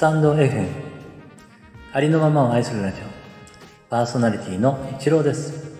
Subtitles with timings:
[0.00, 0.66] タンド FM
[1.92, 3.04] ありのままを愛するラジオ。
[3.90, 5.76] パーソナリティの一郎です。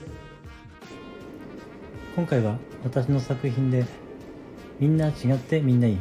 [2.14, 3.86] 今回は私の作品で
[4.78, 5.98] みんな違ってみんないい。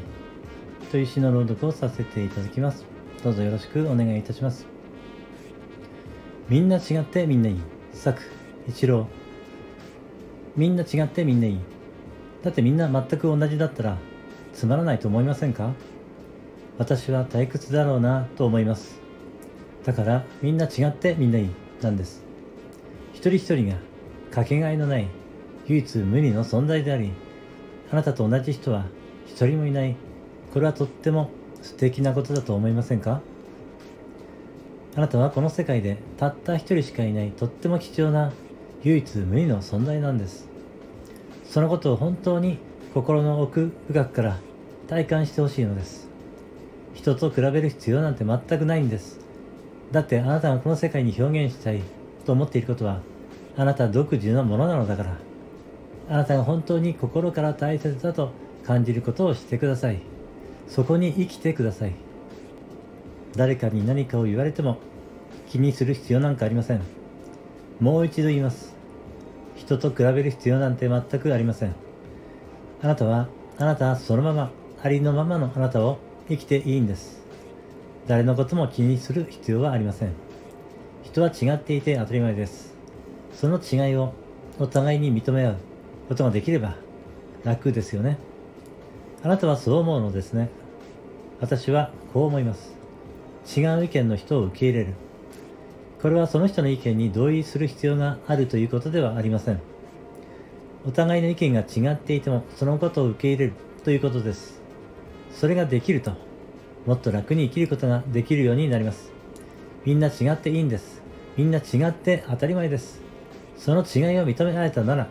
[0.92, 2.84] という詩の朗読をさせていただきます。
[3.24, 4.66] どうぞよろしくお願いいたします。
[6.50, 7.60] みんな違ってみんないい。
[7.94, 8.22] 作
[8.68, 9.08] 一郎
[10.58, 11.60] みんな違ってみんないい。
[12.44, 13.98] だってみんな全く同じだったら
[14.52, 15.72] つまらないと思いませんか？
[16.80, 19.00] 私は退屈だろうなと思います。
[19.86, 21.50] だからみんな違ってみんないい
[21.82, 22.24] なんです。
[23.14, 23.76] 一人一人が
[24.32, 25.08] かけがえのない
[25.68, 27.12] 唯一無二の存在であり
[27.92, 28.86] あなたと同じ人は
[29.28, 29.96] 一人もいない。
[30.54, 31.30] これはとっても
[31.62, 33.22] 素敵なことだと思いませんか？
[34.96, 37.32] あなたはこの世界でたった一人しかいない。
[37.32, 38.32] とっても貴重な
[38.84, 40.48] 唯一無二の存在なんです。
[41.44, 42.58] そのことを本当に
[42.94, 44.38] 心の奥深くから
[44.88, 46.09] 体感してほしいのです。
[47.00, 49.22] 人と比べる必要なんて全くないんです。
[49.94, 51.82] だってあなたがこの世界に表現したい
[52.26, 53.00] と思っていることは
[53.56, 55.18] あなた独自のものなのだから。
[56.10, 58.32] あなたが本当に心から大切だと
[58.66, 60.02] 感じることをしてください。
[60.68, 61.94] そこに生きてください。
[63.38, 64.80] 誰かに何かを言われても
[65.50, 66.82] 気にする必要なんかありません。
[67.80, 68.76] もう一度言います。
[69.56, 71.76] 人と比べる必要なんて全くありません。
[72.82, 74.52] あなたはあなたそのまま
[74.84, 75.98] ありのままのあなたを
[76.30, 77.20] 生きていいんです。
[78.08, 80.14] 誰のことも気にする必要はありません。
[81.04, 82.76] 人は違っていて当たり前です。
[83.34, 84.14] その違いを
[84.60, 85.56] お互いに認め合う
[86.08, 86.76] ことができれば
[87.44, 88.18] 楽ですよね。
[89.24, 90.50] あなたはそう思うのですね。
[91.42, 92.76] 私はこう思います。
[93.58, 94.94] 違う意見の人を受け入れる。
[96.02, 99.60] これはその人の意見に同意する必要があるということではありません。
[100.88, 104.59] お互いの意見が違っていてもそのことを受け入れるということです。
[105.40, 106.12] それができると、
[106.86, 109.14] もっと楽に生きることができるようになります。
[109.86, 111.02] みんな違っていいんです。
[111.38, 113.00] みんな違って当たり前です。
[113.58, 115.08] その違いを認められたなら、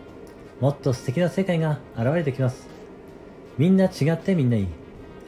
[0.60, 2.68] もっと素敵な世界が現れてきます。
[3.56, 4.68] みんな違ってみんないい。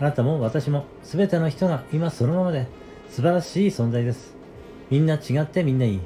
[0.01, 2.67] あなたも私も全ての人が今そのままで
[3.09, 4.35] 素晴らしい存在です。
[4.91, 6.01] みんな違ってみんないい。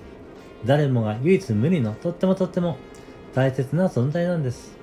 [0.64, 2.76] 誰もが唯一無二のとってもとっても
[3.34, 4.76] 大切な存在なんです。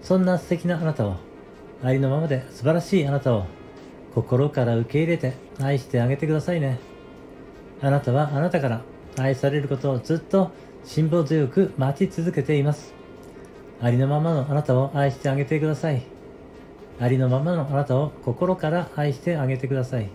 [0.00, 1.16] そんな素敵なあなたを
[1.82, 3.44] ありのままで素晴らしいあなたを
[4.14, 6.78] 心から受け入れて愛してあげてくださいね。
[7.80, 8.80] あなたはあなたから
[9.18, 10.50] 愛されることをずっと
[10.84, 12.94] 辛抱強く待ち続けています。
[13.80, 16.02] ありのままのあなたを愛してあげてください。
[16.98, 20.08] ありのままのあなたを心から愛してあげてください。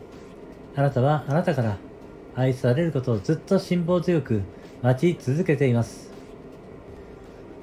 [0.75, 1.77] あなたはあなたから
[2.35, 4.41] 愛されることをずっと辛抱強く
[4.81, 6.11] 待ち続けています。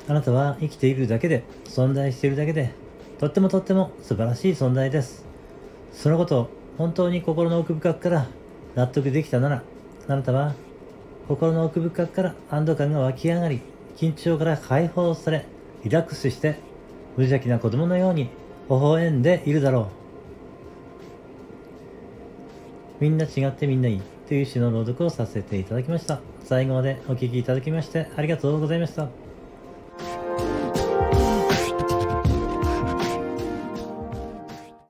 [0.06, 2.72] あなたは生きているだけで、存在しているだけで、
[3.18, 5.24] とってもとっても素晴らしい存在です。
[5.92, 8.26] そのことを本当に心の奥深くから
[8.76, 9.62] 納得できたなら、
[10.06, 10.54] あなたは
[11.26, 13.60] 心の奥深くから安堵感が湧き上がり、
[13.96, 15.46] 緊張から解放され、
[15.82, 16.56] リラックスして、
[17.16, 18.30] 無邪気な子供のように
[18.70, 19.88] 微笑んでいるだろ
[23.00, 23.04] う。
[23.04, 26.20] みんな違ってみんないいという詩の朗読をさせていただきました。
[26.44, 29.27] 最後までお聴きいただきましてありがとうございました。